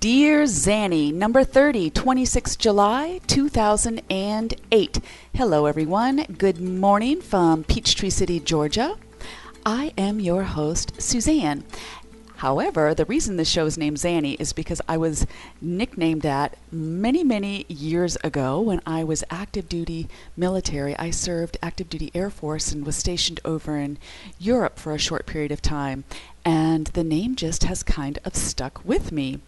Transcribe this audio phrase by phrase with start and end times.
[0.00, 5.00] Dear Zanny, number 30, 26 July 2008.
[5.34, 6.24] Hello, everyone.
[6.38, 8.96] Good morning from Peachtree City, Georgia.
[9.66, 11.64] I am your host, Suzanne.
[12.36, 15.26] However, the reason the show is named Zanny is because I was
[15.60, 20.96] nicknamed that many, many years ago when I was active duty military.
[20.96, 23.98] I served active duty Air Force and was stationed over in
[24.38, 26.04] Europe for a short period of time.
[26.44, 29.40] And the name just has kind of stuck with me.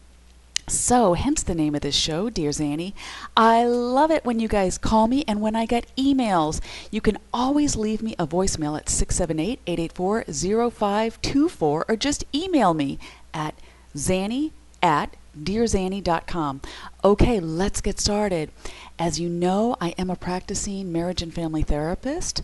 [0.71, 2.93] So, hence the name of this show, Dear Zanny.
[3.37, 6.61] I love it when you guys call me and when I get emails.
[6.93, 10.25] You can always leave me a voicemail at 678 884
[10.71, 13.01] 0524 or just email me
[13.35, 13.57] at
[13.97, 16.61] zanny at dearzanny.com.
[17.03, 18.53] Okay, let's get started.
[19.01, 22.43] As you know, I am a practicing marriage and family therapist,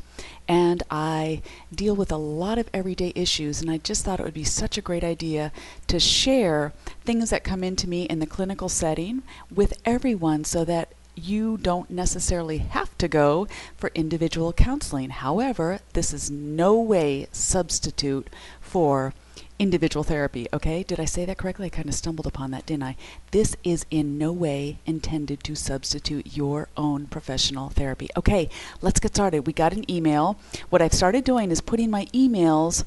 [0.48, 3.60] and I deal with a lot of everyday issues.
[3.60, 5.52] And I just thought it would be such a great idea
[5.86, 6.72] to share
[7.04, 9.22] things that come into me in the clinical setting
[9.54, 15.10] with everyone so that you don't necessarily have to go for individual counseling.
[15.10, 18.30] However, this is no way substitute
[18.62, 19.12] for
[19.58, 20.82] individual therapy, okay?
[20.82, 21.66] Did I say that correctly?
[21.66, 22.96] I kind of stumbled upon that, didn't I?
[23.30, 28.08] This is in no way intended to substitute your own professional therapy.
[28.16, 28.48] Okay,
[28.82, 29.46] let's get started.
[29.46, 30.38] We got an email.
[30.70, 32.84] What I've started doing is putting my emails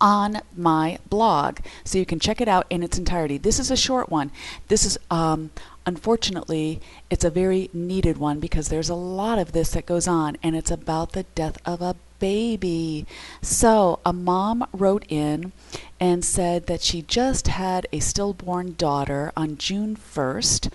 [0.00, 3.38] on my blog so you can check it out in its entirety.
[3.38, 4.30] This is a short one.
[4.68, 5.50] This is um,
[5.86, 10.36] unfortunately it's a very needed one because there's a lot of this that goes on
[10.42, 13.06] and it's about the death of a baby.
[13.42, 15.52] So, a mom wrote in
[16.00, 20.72] and said that she just had a stillborn daughter on June 1st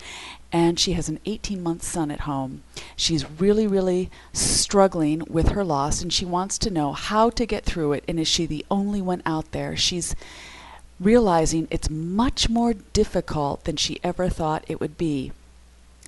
[0.52, 2.62] and she has an 18 month son at home.
[2.94, 7.64] She's really, really struggling with her loss and she wants to know how to get
[7.64, 8.04] through it.
[8.06, 9.76] And is she the only one out there?
[9.76, 10.14] She's
[11.00, 15.32] realizing it's much more difficult than she ever thought it would be.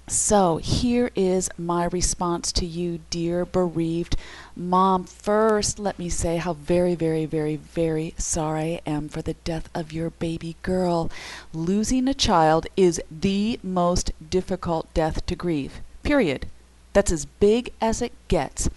[0.08, 4.16] So, here is my response to you, dear bereaved
[4.56, 5.04] mom.
[5.04, 9.68] First, let me say how very, very, very, very sorry I am for the death
[9.74, 11.08] of your baby girl.
[11.52, 16.46] Losing a child is the most difficult death to grieve, period.
[16.94, 18.68] That's as big as it gets.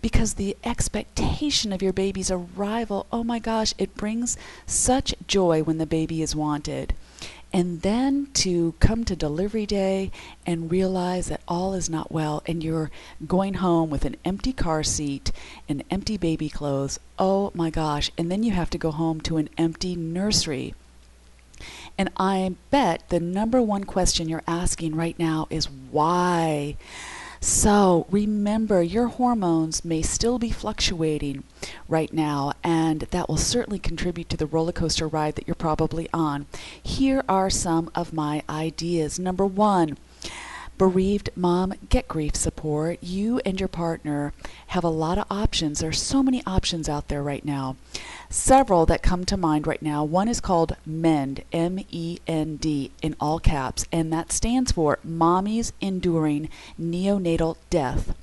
[0.00, 5.76] Because the expectation of your baby's arrival, oh my gosh, it brings such joy when
[5.76, 6.94] the baby is wanted.
[7.52, 10.10] And then to come to delivery day
[10.46, 12.90] and realize that all is not well and you're
[13.26, 15.32] going home with an empty car seat
[15.68, 16.98] and empty baby clothes.
[17.18, 18.10] Oh my gosh.
[18.16, 20.74] And then you have to go home to an empty nursery.
[21.98, 26.76] And I bet the number one question you're asking right now is why?
[27.44, 31.42] So remember, your hormones may still be fluctuating
[31.88, 36.08] right now, and that will certainly contribute to the roller coaster ride that you're probably
[36.14, 36.46] on.
[36.80, 39.18] Here are some of my ideas.
[39.18, 39.98] Number one,
[40.78, 43.02] bereaved mom, get grief support.
[43.02, 44.32] You and your partner
[44.68, 45.80] have a lot of options.
[45.80, 47.74] There are so many options out there right now.
[48.32, 50.04] Several that come to mind right now.
[50.04, 54.98] One is called MEND, M E N D, in all caps, and that stands for
[55.06, 56.48] Mommies Enduring
[56.80, 58.16] Neonatal Death.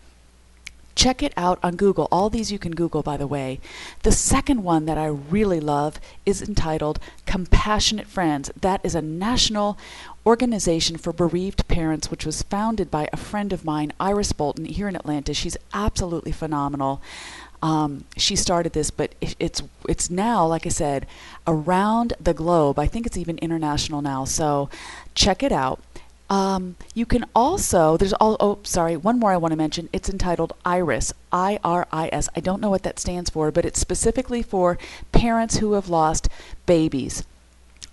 [0.95, 2.07] Check it out on Google.
[2.11, 3.59] All these you can Google, by the way.
[4.01, 8.49] The second one that I really love is entitled Compassionate Friends.
[8.59, 9.77] That is a national
[10.25, 14.87] organization for bereaved parents, which was founded by a friend of mine, Iris Bolton, here
[14.87, 15.35] in Atlanta.
[15.35, 16.99] She's absolutely phenomenal.
[17.61, 21.05] Um, she started this, but it's it's now, like I said,
[21.45, 22.79] around the globe.
[22.79, 24.25] I think it's even international now.
[24.25, 24.69] So
[25.13, 25.81] check it out.
[26.29, 29.89] Um, you can also there's all oh sorry one more I want to mention.
[29.91, 32.29] It's entitled Iris I R I S.
[32.35, 34.77] I don't know what that stands for, but it's specifically for
[35.11, 36.29] parents who have lost
[36.65, 37.23] babies.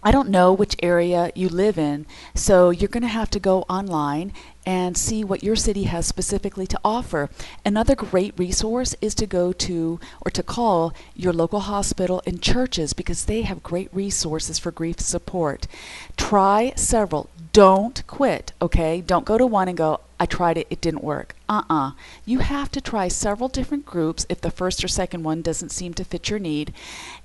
[0.03, 3.63] I don't know which area you live in, so you're going to have to go
[3.63, 4.33] online
[4.67, 7.31] and see what your city has specifically to offer.
[7.65, 12.93] Another great resource is to go to or to call your local hospital and churches
[12.93, 15.69] because they have great resources for grief support.
[16.17, 17.31] Try several.
[17.53, 19.01] Don't quit, okay?
[19.01, 21.37] Don't go to one and go, I tried it, it didn't work.
[21.49, 21.91] Uh uh
[22.25, 25.95] You have to try several different groups if the first or second one doesn't seem
[25.95, 26.75] to fit your need.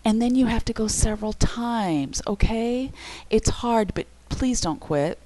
[0.05, 2.91] And then you have to go several times, okay?
[3.29, 5.17] It's hard, but please don't quit.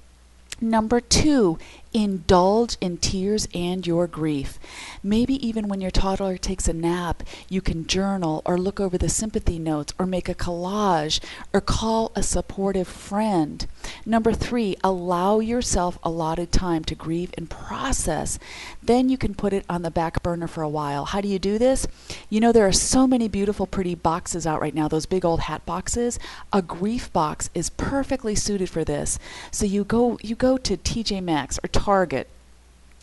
[0.60, 1.58] Number two,
[1.92, 4.58] Indulge in tears and your grief.
[5.02, 9.08] Maybe even when your toddler takes a nap, you can journal or look over the
[9.08, 11.20] sympathy notes or make a collage
[11.52, 13.66] or call a supportive friend.
[14.04, 18.38] Number three, allow yourself allotted time to grieve and process.
[18.82, 21.06] Then you can put it on the back burner for a while.
[21.06, 21.86] How do you do this?
[22.28, 25.40] You know, there are so many beautiful, pretty boxes out right now, those big old
[25.40, 26.18] hat boxes.
[26.52, 29.18] A grief box is perfectly suited for this.
[29.50, 32.26] So you go you go to TJ Maxx or Target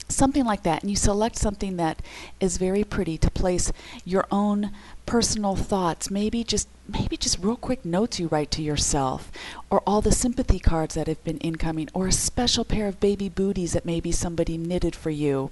[0.10, 2.02] something like that and you select something that
[2.42, 3.72] is very pretty to place
[4.04, 4.72] your own
[5.06, 9.32] personal thoughts maybe just maybe just real quick notes you write to yourself
[9.70, 13.30] or all the sympathy cards that have been incoming or a special pair of baby
[13.30, 15.50] booties that maybe somebody knitted for you.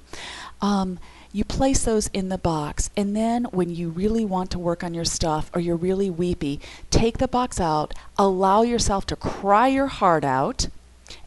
[0.61, 0.99] Um,
[1.31, 4.93] you place those in the box and then when you really want to work on
[4.93, 9.87] your stuff or you're really weepy take the box out allow yourself to cry your
[9.87, 10.67] heart out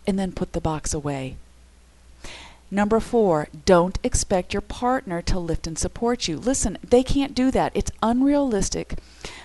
[0.07, 1.37] and then put the box away
[2.75, 6.37] Number four, don't expect your partner to lift and support you.
[6.37, 7.71] Listen, they can't do that.
[7.73, 8.99] It's unrealistic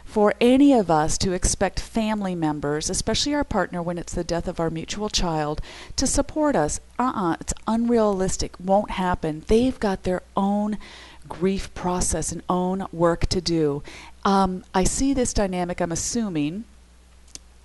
[0.04, 4.48] for any of us to expect family members, especially our partner when it's the death
[4.48, 5.62] of our mutual child,
[5.96, 6.80] to support us.
[6.98, 8.56] Uh uh-uh, uh it's unrealistic.
[8.60, 9.44] Won't happen.
[9.46, 10.80] They've got their own
[11.28, 13.84] grief process and own work to do.
[14.26, 16.64] Um, I see this dynamic, I'm assuming.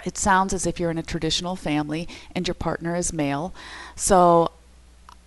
[0.05, 3.55] It sounds as if you're in a traditional family and your partner is male.
[3.96, 4.50] So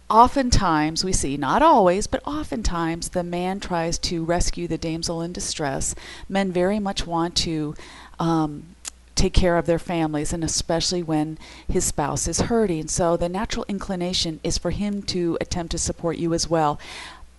[0.09, 5.33] oftentimes we see, not always, but oftentimes the man tries to rescue the damsel in
[5.33, 5.95] distress.
[6.29, 7.75] Men very much want to
[8.19, 8.75] um,
[9.15, 11.37] take care of their families, and especially when
[11.67, 12.87] his spouse is hurting.
[12.87, 16.79] So the natural inclination is for him to attempt to support you as well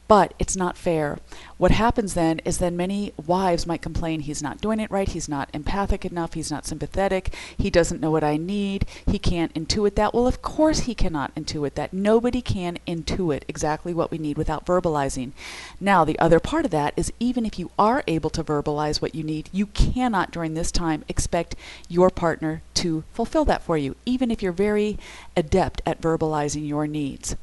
[0.08, 1.18] but it's not fair.
[1.58, 5.28] What happens then is then many wives might complain he's not doing it right, he's
[5.28, 9.94] not empathic enough, he's not sympathetic, he doesn't know what I need, he can't intuit
[9.96, 10.14] that.
[10.14, 11.92] Well, of course he cannot intuit that.
[11.92, 15.32] Nobody can intuit exactly what we need without verbalizing.
[15.78, 19.14] Now, the other part of that is even if you are able to verbalize what
[19.14, 21.54] you need, you cannot during this time expect
[21.88, 24.98] your partner to fulfill that for you, even if you're very
[25.36, 27.36] adept at verbalizing your needs.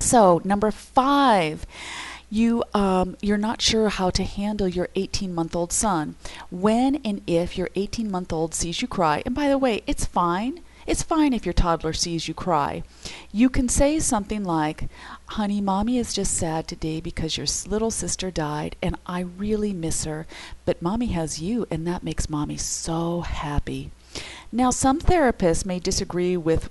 [0.00, 1.66] So, number five,
[2.30, 6.14] you um, you're not sure how to handle your 18 month old son.
[6.50, 10.04] When and if your 18 month old sees you cry, and by the way, it's
[10.06, 10.60] fine.
[10.86, 12.82] It's fine if your toddler sees you cry.
[13.30, 14.88] You can say something like,
[15.26, 20.04] Honey, mommy is just sad today because your little sister died and I really miss
[20.04, 20.26] her,
[20.64, 23.90] but mommy has you and that makes mommy so happy.
[24.50, 26.70] Now, some therapists may disagree with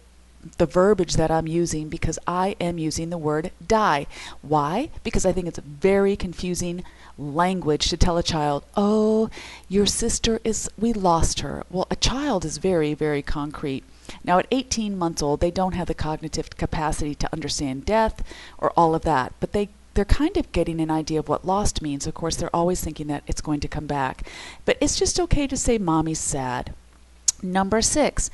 [0.57, 4.07] the verbiage that I'm using because I am using the word die.
[4.41, 4.89] Why?
[5.03, 6.83] Because I think it's very confusing
[7.17, 9.29] language to tell a child, oh,
[9.67, 11.63] your sister is, we lost her.
[11.69, 13.83] Well, a child is very, very concrete.
[14.23, 18.23] Now, at 18 months old, they don't have the cognitive capacity to understand death
[18.57, 21.81] or all of that, but they they're kind of getting an idea of what lost
[21.81, 22.07] means.
[22.07, 24.25] Of course, they're always thinking that it's going to come back.
[24.63, 26.73] But it's just okay to say mommy's sad.
[27.41, 28.29] Number six,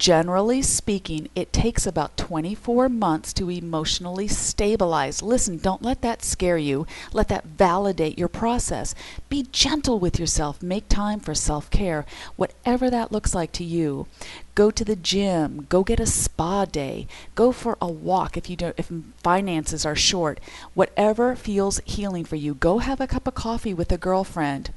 [0.00, 5.20] Generally speaking, it takes about 24 months to emotionally stabilize.
[5.20, 6.86] Listen, don't let that scare you.
[7.12, 8.94] Let that validate your process.
[9.28, 10.62] Be gentle with yourself.
[10.62, 12.06] Make time for self care,
[12.36, 14.06] whatever that looks like to you.
[14.54, 15.66] Go to the gym.
[15.68, 17.06] Go get a spa day.
[17.34, 18.90] Go for a walk if you don't, if
[19.22, 20.40] finances are short.
[20.74, 22.54] Whatever feels healing for you.
[22.54, 24.72] Go have a cup of coffee with a girlfriend.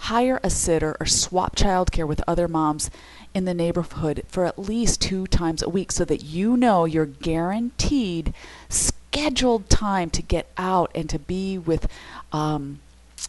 [0.00, 2.90] Hire a sitter or swap childcare with other moms
[3.34, 7.06] in the neighborhood for at least two times a week so that you know you're
[7.06, 8.32] guaranteed
[8.68, 11.88] scheduled time to get out and to be with
[12.32, 12.80] um,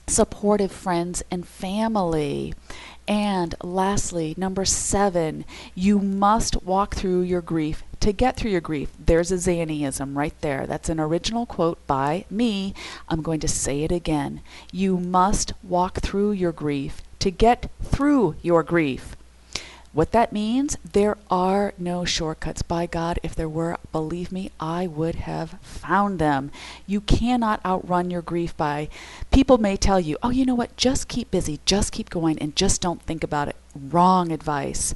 [0.07, 2.53] supportive friends and family.
[3.07, 8.91] And lastly, number seven, you must walk through your grief to get through your grief.
[9.03, 10.67] There's a Zannyism right there.
[10.67, 12.73] That's an original quote by me.
[13.09, 14.41] I'm going to say it again.
[14.71, 19.15] You must walk through your grief to get through your grief.
[19.91, 22.61] What that means, there are no shortcuts.
[22.61, 26.51] By God, if there were, believe me, I would have found them.
[26.85, 28.89] You cannot outrun your grief by,
[29.31, 32.55] people may tell you, oh, you know what, just keep busy, just keep going, and
[32.55, 33.55] just don't think about it.
[33.75, 34.93] Wrong advice.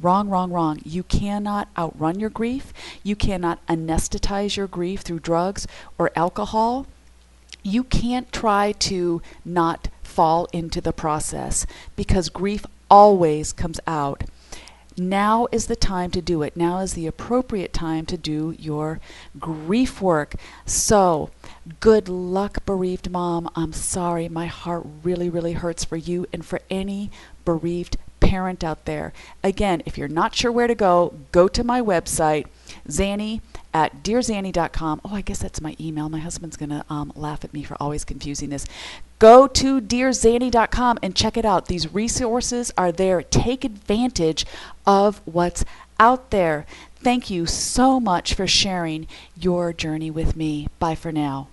[0.00, 0.80] Wrong, wrong, wrong.
[0.84, 2.72] You cannot outrun your grief.
[3.02, 5.66] You cannot anesthetize your grief through drugs
[5.98, 6.86] or alcohol.
[7.64, 11.66] You can't try to not fall into the process
[11.96, 14.24] because grief always comes out.
[14.96, 16.56] Now is the time to do it.
[16.56, 19.00] Now is the appropriate time to do your
[19.38, 20.34] grief work.
[20.66, 21.30] So,
[21.78, 23.48] good luck, bereaved mom.
[23.54, 24.28] I'm sorry.
[24.28, 27.10] My heart really, really hurts for you and for any
[27.44, 29.12] bereaved parent out there.
[29.44, 32.46] Again, if you're not sure where to go, go to my website,
[32.88, 33.40] Zanny
[33.78, 35.00] at dearzanny.com.
[35.04, 36.08] Oh, I guess that's my email.
[36.08, 38.66] My husband's going to um, laugh at me for always confusing this.
[39.20, 41.66] Go to dearzanny.com and check it out.
[41.66, 43.22] These resources are there.
[43.22, 44.44] Take advantage
[44.84, 45.64] of what's
[46.00, 46.66] out there.
[46.96, 49.06] Thank you so much for sharing
[49.36, 50.66] your journey with me.
[50.80, 51.48] Bye for now.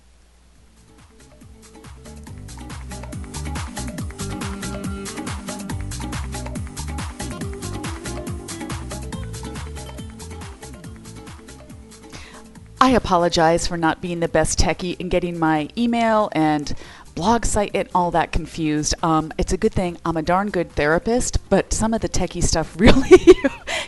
[12.86, 16.72] I apologize for not being the best techie and getting my email and
[17.16, 18.94] blog site and all that confused.
[19.02, 22.44] Um, it's a good thing I'm a darn good therapist, but some of the techie
[22.44, 23.20] stuff really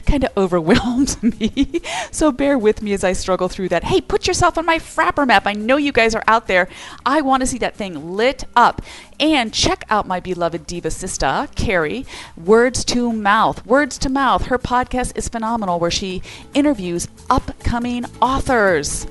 [0.07, 1.81] kind of overwhelms me.
[2.11, 3.83] so bear with me as I struggle through that.
[3.83, 5.45] Hey, put yourself on my Frappr map.
[5.45, 6.67] I know you guys are out there.
[7.05, 8.81] I want to see that thing lit up.
[9.19, 13.65] And check out my beloved diva sister, Carrie, Words to Mouth.
[13.65, 14.45] Words to Mouth.
[14.45, 16.21] Her podcast is phenomenal where she
[16.53, 19.05] interviews upcoming authors.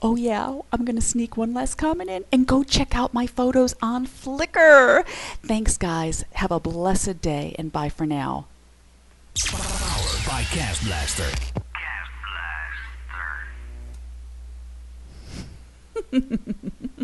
[0.00, 3.26] Oh, yeah, I'm going to sneak one last comment in and go check out my
[3.26, 5.04] photos on Flickr.
[5.42, 6.24] Thanks, guys.
[6.34, 8.46] Have a blessed day and bye for now.
[9.44, 11.32] Powered by CastBlaster.
[11.74, 12.12] Cast
[16.12, 16.94] Blaster.